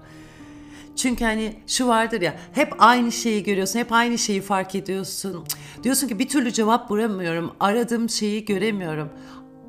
Çünkü 0.96 1.26
hani 1.26 1.56
şu 1.68 1.88
vardır 1.88 2.22
ya 2.22 2.36
hep 2.54 2.74
aynı 2.80 3.12
şeyi 3.12 3.44
görüyorsun, 3.44 3.80
hep 3.80 3.92
aynı 3.92 4.18
şeyi 4.18 4.42
fark 4.42 4.76
ediyorsun. 4.76 5.46
Diyorsun 5.84 6.08
ki 6.08 6.20
bir 6.20 6.28
türlü 6.28 6.54
cevap 6.54 6.90
bulamıyorum, 6.90 7.52
aradığım 7.60 8.10
şeyi 8.10 8.46
göremiyorum. 8.46 9.10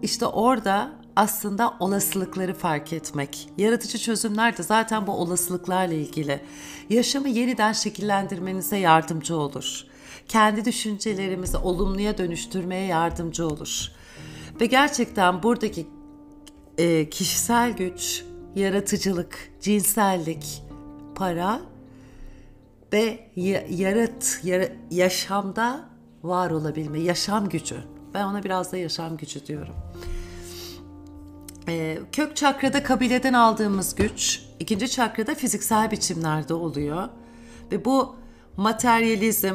İşte 0.03 0.27
orada 0.27 0.93
aslında 1.17 1.75
olasılıkları 1.81 2.55
fark 2.55 2.93
etmek. 2.93 3.49
Yaratıcı 3.59 3.99
çözümler 3.99 4.59
de 4.59 4.63
zaten 4.63 5.07
bu 5.07 5.13
olasılıklarla 5.13 5.95
ilgili. 5.95 6.41
Yaşamı 6.91 7.29
yeniden 7.29 7.73
şekillendirmenize 7.73 8.77
yardımcı 8.77 9.37
olur. 9.37 9.85
Kendi 10.29 10.65
düşüncelerimizi 10.65 11.57
olumluya 11.57 12.19
dönüştürmeye 12.19 12.87
yardımcı 12.87 13.47
olur. 13.47 13.93
Ve 14.61 14.67
gerçekten 14.67 15.43
buradaki 15.43 15.87
e, 16.79 17.11
kişisel 17.11 17.77
güç, 17.77 18.25
yaratıcılık, 18.57 19.53
cinsellik, 19.61 20.63
para 21.17 21.61
ve 22.93 23.31
yarat, 23.71 24.41
yar, 24.45 24.69
yaşamda 24.91 25.89
var 26.23 26.51
olabilme, 26.51 26.99
yaşam 26.99 27.49
gücü. 27.49 27.77
Ben 28.15 28.25
ona 28.25 28.45
biraz 28.45 28.73
da 28.73 28.77
yaşam 28.77 29.17
gücü 29.17 29.47
diyorum. 29.47 29.75
Ee, 31.69 31.99
kök 32.13 32.37
çakrada 32.37 32.83
kabileden 32.83 33.33
aldığımız 33.33 33.95
güç, 33.95 34.43
ikinci 34.61 34.91
çakrada 34.91 35.35
fiziksel 35.35 35.91
biçimlerde 35.91 36.55
oluyor. 36.55 37.09
Ve 37.73 37.85
bu 37.85 38.17
materyalizm 38.57 39.55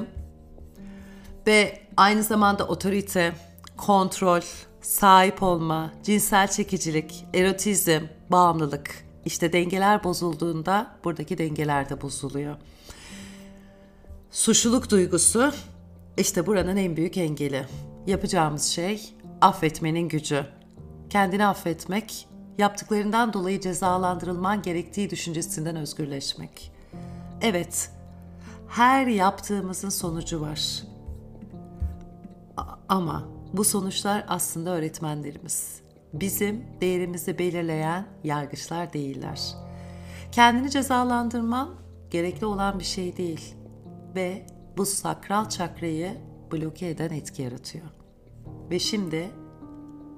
ve 1.47 1.81
aynı 1.97 2.23
zamanda 2.23 2.67
otorite, 2.67 3.33
kontrol, 3.77 4.41
sahip 4.81 5.43
olma, 5.43 5.91
cinsel 6.03 6.47
çekicilik, 6.47 7.25
erotizm, 7.33 8.01
bağımlılık. 8.29 9.10
İşte 9.25 9.53
dengeler 9.53 10.03
bozulduğunda 10.03 10.95
buradaki 11.03 11.37
dengeler 11.37 11.89
de 11.89 12.01
bozuluyor. 12.01 12.55
Suçluluk 14.31 14.89
duygusu 14.89 15.51
işte 16.17 16.47
buranın 16.47 16.77
en 16.77 16.97
büyük 16.97 17.17
engeli. 17.17 17.65
Yapacağımız 18.07 18.63
şey 18.63 19.13
affetmenin 19.41 20.09
gücü. 20.09 20.45
Kendini 21.09 21.45
affetmek, 21.45 22.27
yaptıklarından 22.57 23.33
dolayı 23.33 23.61
cezalandırılman 23.61 24.61
gerektiği 24.61 25.09
düşüncesinden 25.09 25.75
özgürleşmek. 25.75 26.71
Evet, 27.41 27.91
her 28.67 29.07
yaptığımızın 29.07 29.89
sonucu 29.89 30.41
var. 30.41 30.83
Ama 32.89 33.23
bu 33.53 33.63
sonuçlar 33.63 34.25
aslında 34.27 34.69
öğretmenlerimiz. 34.69 35.81
Bizim 36.13 36.65
değerimizi 36.81 37.39
belirleyen 37.39 38.05
yargıçlar 38.23 38.93
değiller. 38.93 39.41
Kendini 40.31 40.69
cezalandırman 40.69 41.69
gerekli 42.09 42.45
olan 42.45 42.79
bir 42.79 42.83
şey 42.83 43.17
değil 43.17 43.55
ve 44.15 44.45
bu 44.77 44.85
sakral 44.85 45.49
çakrayı 45.49 46.17
bloke 46.51 46.89
eden 46.89 47.09
etki 47.09 47.41
yaratıyor. 47.41 47.85
Ve 48.71 48.79
şimdi 48.79 49.31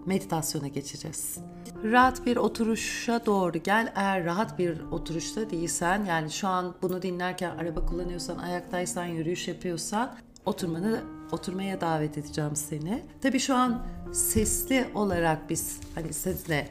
meditasyona 0.06 0.68
geçeceğiz. 0.68 1.40
Rahat 1.84 2.26
bir 2.26 2.38
oturuşa 2.38 3.26
doğru 3.26 3.58
gel. 3.58 3.94
Eğer 3.96 4.26
rahat 4.26 4.60
bir 4.60 4.82
oturuşta 4.92 5.50
değilsen 5.50 6.06
yani 6.06 6.32
şu 6.32 6.48
an 6.48 6.76
bunu 6.82 7.02
dinlerken 7.02 7.58
araba 7.58 7.86
kullanıyorsan, 7.86 8.38
ayaktaysan, 8.38 9.06
yürüyüş 9.06 9.48
yapıyorsan 9.48 10.16
oturmanı 10.46 11.04
oturmaya 11.34 11.82
davet 11.82 12.18
edeceğim 12.18 12.56
seni. 12.56 13.04
Tabii 13.22 13.40
şu 13.40 13.56
an 13.56 13.86
sesli 14.12 14.88
olarak 14.96 15.50
biz 15.50 15.80
hani 15.96 16.14
sizinle 16.14 16.70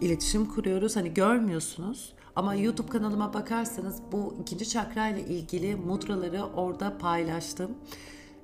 iletişim 0.00 0.46
kuruyoruz. 0.46 0.96
Hani 0.96 1.14
görmüyorsunuz. 1.14 2.12
Ama 2.36 2.54
YouTube 2.54 2.88
kanalıma 2.88 3.34
bakarsanız 3.34 4.02
bu 4.12 4.34
ikinci 4.42 4.68
çakra 4.68 5.08
ile 5.08 5.20
ilgili 5.20 5.76
mudraları 5.76 6.44
orada 6.44 6.98
paylaştım. 6.98 7.70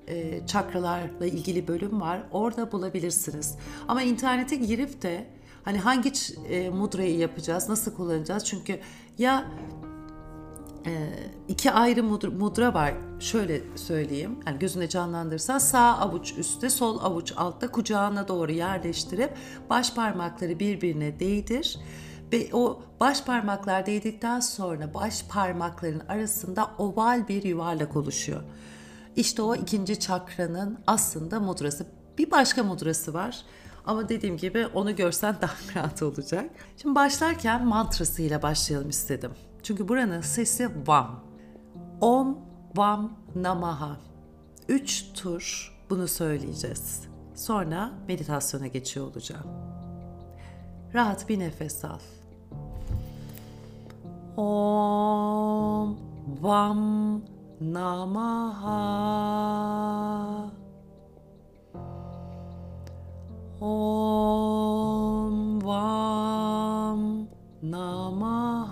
Ee, 0.09 0.47
çakralarla 0.47 1.27
ilgili 1.27 1.69
bölüm 1.69 2.01
var. 2.01 2.23
Orada 2.33 2.73
bulabilirsiniz. 2.73 3.55
Ama 3.89 4.03
internete 4.03 4.57
girip 4.57 5.03
de 5.03 5.27
hani 5.65 5.79
hangi 5.79 6.13
e, 6.49 6.71
mudrayı 6.71 7.19
yapacağız, 7.19 7.69
nasıl 7.69 7.95
kullanacağız? 7.95 8.45
Çünkü 8.45 8.81
ya 9.19 9.47
iki 11.49 11.71
ayrı 11.71 12.03
mudra 12.03 12.75
var. 12.75 12.95
Şöyle 13.21 13.63
söyleyeyim. 13.77 14.39
Yani 14.47 14.59
gözünde 14.59 14.89
canlandırırsan 14.89 15.59
sağ 15.59 15.99
avuç 15.99 16.35
üstte, 16.39 16.71
sol 16.71 16.99
avuç 17.05 17.33
altta 17.37 17.71
kucağına 17.71 18.29
doğru 18.29 18.53
yerleştirip 18.53 19.31
baş 19.71 19.95
parmakları 19.95 20.59
birbirine 20.61 21.21
değdir. 21.21 21.79
Ve 22.33 22.49
o 22.53 22.83
baş 23.01 23.23
parmaklar 23.25 23.87
değdikten 23.87 24.41
sonra 24.41 24.95
baş 24.95 25.25
parmakların 25.29 26.03
arasında 26.09 26.71
oval 26.79 27.29
bir 27.29 27.43
yuvarlak 27.43 27.97
oluşuyor. 27.97 28.43
İşte 29.17 29.43
o 29.43 29.55
ikinci 29.55 30.01
çakranın 30.01 30.79
aslında 30.87 31.41
mudrası. 31.41 31.87
Bir 32.19 32.31
başka 32.31 32.63
mudrası 32.63 33.15
var. 33.15 33.43
Ama 33.87 34.09
dediğim 34.09 34.37
gibi 34.37 34.67
onu 34.67 34.97
görsen 34.97 35.37
daha 35.41 35.55
rahat 35.77 36.03
olacak. 36.03 36.51
Şimdi 36.83 36.95
başlarken 36.95 37.67
mantrasıyla 37.67 38.43
başlayalım 38.43 38.89
istedim. 38.89 39.31
Çünkü 39.67 39.89
buranın 39.89 40.21
sesi 40.21 40.71
vam. 40.87 41.21
Om, 42.01 42.39
vam, 42.77 43.13
namaha. 43.35 43.97
Üç 44.69 45.13
tur 45.13 45.75
bunu 45.91 46.09
söyleyeceğiz. 46.09 47.09
Sonra 47.35 47.91
meditasyona 48.09 48.67
geçiyor 48.67 49.07
olacağım. 49.07 49.47
Rahat 50.95 51.29
bir 51.29 51.39
nefes 51.39 51.85
al. 51.85 51.99
Om, 54.37 55.99
vam, 56.43 57.23
namaha. 57.61 58.77
Om, 63.61 64.47
vam, 65.65 67.29
namaha. 67.63 68.66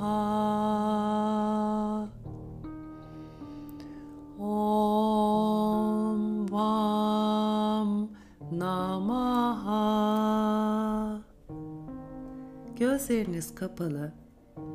Gözleriniz 12.94 13.54
kapalı, 13.54 14.12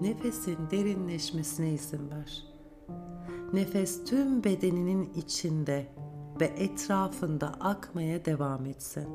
nefesin 0.01 0.58
derinleşmesine 0.71 1.73
izin 1.73 2.12
ver. 2.12 2.43
Nefes 3.53 4.05
tüm 4.05 4.43
bedeninin 4.43 5.13
içinde 5.15 5.88
ve 6.39 6.45
etrafında 6.45 7.47
akmaya 7.47 8.25
devam 8.25 8.65
etsin. 8.65 9.08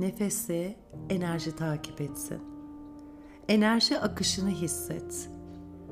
Nefesi 0.00 0.76
enerji 1.10 1.56
takip 1.56 2.00
etsin. 2.00 2.38
Enerji 3.48 3.98
akışını 3.98 4.50
hisset 4.50 5.30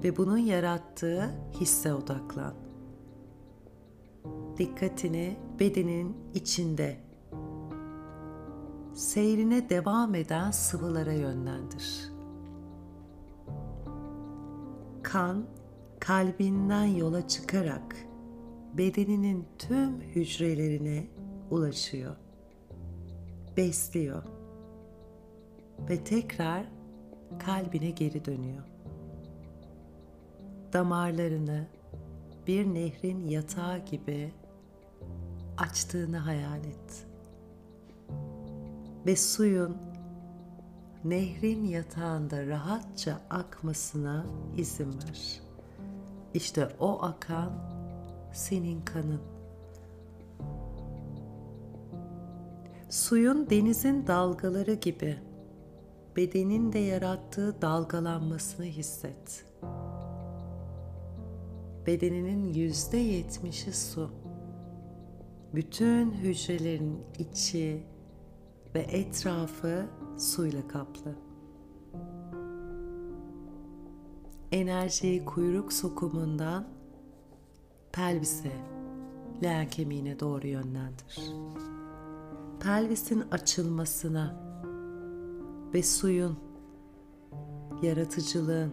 ve 0.05 0.17
bunun 0.17 0.39
yarattığı 0.39 1.31
hisse 1.61 1.95
odaklan. 1.95 2.55
Dikkatini 4.59 5.37
bedenin 5.61 6.17
içinde 6.35 7.08
seyrine 8.99 9.71
devam 9.71 10.15
eden 10.15 10.51
sıvılara 10.51 11.13
yönlendir. 11.13 12.13
Kan 15.03 15.47
kalbinden 16.01 16.85
yola 16.85 17.29
çıkarak 17.29 17.97
bedeninin 18.75 19.49
tüm 19.59 20.01
hücrelerine 20.01 21.07
ulaşıyor. 21.51 22.17
Besliyor 23.57 24.23
ve 25.89 26.05
tekrar 26.05 26.67
kalbine 27.39 27.91
geri 27.91 28.25
dönüyor. 28.25 28.65
damarlarını 30.73 31.67
bir 32.47 32.67
nehrin 32.67 33.29
yatağı 33.29 33.79
gibi 33.79 34.33
açtığını 35.59 36.19
hayal 36.19 36.65
et. 36.65 37.08
Ve 39.07 39.17
suyun 39.17 39.77
nehrin 41.05 41.65
yatağında 41.65 42.47
rahatça 42.47 43.21
akmasına 43.31 44.27
izin 44.57 44.93
ver. 44.93 45.41
İşte 46.35 46.69
o 46.81 47.03
akan 47.03 47.53
senin 48.33 48.81
kanın. 48.81 49.21
Suyun 52.89 53.51
denizin 53.51 54.07
dalgaları 54.07 54.75
gibi 54.75 55.19
bedenin 56.17 56.73
de 56.73 56.79
yarattığı 56.79 57.63
dalgalanmasını 57.63 58.67
hisset. 58.67 59.45
Bedeninin 61.87 62.55
yüzde 62.55 62.97
yetmişi 62.97 63.73
su. 63.73 64.11
Bütün 65.55 66.11
hücrelerin 66.11 67.01
içi 67.19 67.83
ve 68.75 68.81
etrafı 68.81 69.87
suyla 70.19 70.69
kaplı. 70.69 71.15
Enerjiyi 74.53 75.25
kuyruk 75.25 75.73
sokumundan 75.73 76.67
pelvise, 77.93 78.53
leğen 79.43 79.69
kemiğine 79.69 80.21
doğru 80.21 80.47
yönlendir. 80.47 81.33
Pelvisin 82.61 83.21
açılmasına 83.31 84.37
ve 85.75 85.83
suyun, 85.83 86.39
yaratıcılığın, 87.83 88.73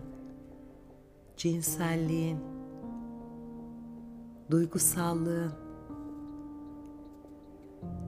cinselliğin, 1.38 2.40
duygusallığın, 4.52 5.52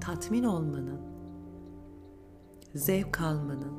tatmin 0.02 0.44
olmanın, 0.44 1.17
zevk 2.78 3.22
almanın, 3.22 3.74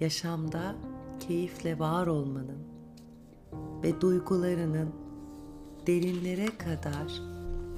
yaşamda 0.00 0.74
keyifle 1.20 1.78
var 1.78 2.06
olmanın 2.06 2.58
ve 3.82 4.00
duygularının 4.00 4.94
derinlere 5.86 6.46
kadar 6.46 7.22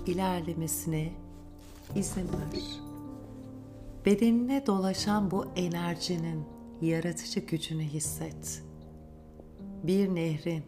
ilerlemesine 0.07 1.13
izin 1.95 2.23
ver. 2.23 2.81
Bedenine 4.07 4.67
dolaşan 4.67 5.31
bu 5.31 5.47
enerjinin 5.57 6.45
yaratıcı 6.81 7.41
gücünü 7.41 7.83
hisset. 7.83 8.63
Bir 9.83 10.15
nehrin 10.15 10.63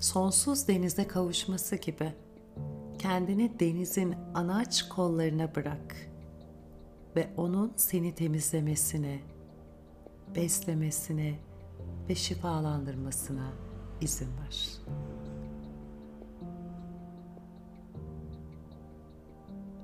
sonsuz 0.00 0.68
denize 0.68 1.06
kavuşması 1.06 1.76
gibi 1.76 2.12
kendini 2.98 3.60
denizin 3.60 4.14
anaç 4.34 4.88
kollarına 4.88 5.54
bırak 5.54 6.09
ve 7.16 7.28
onun 7.36 7.72
seni 7.76 8.14
temizlemesine, 8.14 9.20
beslemesine 10.34 11.38
ve 12.08 12.14
şifalandırmasına 12.14 13.52
izin 14.00 14.28
ver. 14.44 14.68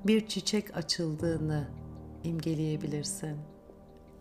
Bir 0.07 0.27
çiçek 0.27 0.77
açıldığını 0.77 1.67
imgeleyebilirsin 2.23 3.37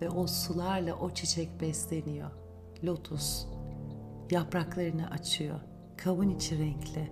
ve 0.01 0.11
o 0.11 0.27
sularla 0.27 0.95
o 0.95 1.11
çiçek 1.11 1.61
besleniyor. 1.61 2.31
Lotus 2.85 3.47
yapraklarını 4.31 5.11
açıyor. 5.11 5.61
Kavun 5.97 6.29
içi 6.29 6.59
renkli. 6.59 7.11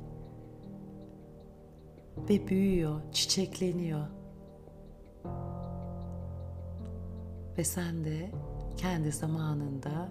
Ve 2.28 2.48
büyüyor, 2.48 3.00
çiçekleniyor. 3.12 4.07
Ve 7.59 7.64
sen 7.64 8.05
de 8.05 8.31
kendi 8.77 9.12
zamanında 9.12 10.09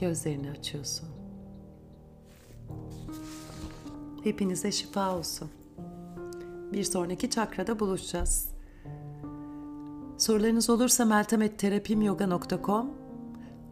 gözlerini 0.00 0.50
açıyorsun. 0.50 1.08
Hepinize 4.24 4.72
şifa 4.72 5.16
olsun. 5.16 5.50
Bir 6.72 6.84
sonraki 6.84 7.30
çakrada 7.30 7.80
buluşacağız. 7.80 8.48
Sorularınız 10.18 10.70
olursa 10.70 11.04
meltemetterapimyoga.com 11.04 12.90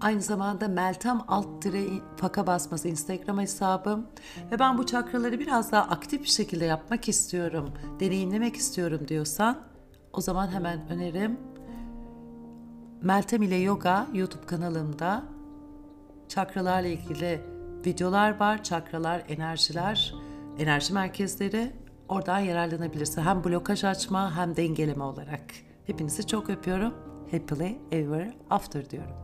Aynı 0.01 0.23
zamanda 0.23 0.69
Meltem 0.69 1.21
alt 1.29 1.64
dire 1.64 1.87
faka 2.17 2.47
basması 2.47 2.88
Instagram 2.88 3.38
hesabım. 3.38 4.07
Ve 4.53 4.59
ben 4.59 4.79
bu 4.79 4.87
çakraları 4.87 5.38
biraz 5.38 5.73
daha 5.73 5.83
aktif 5.83 6.23
bir 6.23 6.29
şekilde 6.29 6.64
yapmak 6.64 7.09
istiyorum, 7.09 7.71
deneyimlemek 8.01 8.57
istiyorum 8.57 9.01
diyorsan 9.09 9.59
o 10.12 10.21
zaman 10.21 10.49
hemen 10.49 10.88
önerim 10.88 11.38
Meltem 13.05 13.43
ile 13.43 13.57
Yoga 13.57 14.07
YouTube 14.14 14.47
kanalımda 14.47 15.25
çakralarla 16.29 16.88
ilgili 16.88 17.40
videolar 17.87 18.40
var. 18.40 18.64
Çakralar, 18.64 19.23
enerjiler, 19.29 20.14
enerji 20.59 20.95
merkezleri 20.95 21.73
oradan 22.09 22.38
yararlanabilirsin. 22.38 23.23
Hem 23.23 23.45
blokaj 23.45 23.85
açma 23.85 24.37
hem 24.37 24.57
dengeleme 24.57 25.05
olarak. 25.05 25.45
Hepinizi 25.87 26.27
çok 26.27 26.51
öpüyorum. 26.51 26.95
Happily 27.31 27.79
ever 27.93 28.35
after 28.51 28.90
diyorum. 28.90 29.23